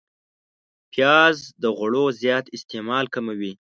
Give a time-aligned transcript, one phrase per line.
[0.91, 3.53] پیاز د غوړو زیات استعمال کموي